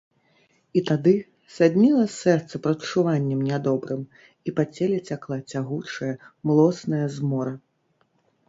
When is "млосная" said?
6.51-7.05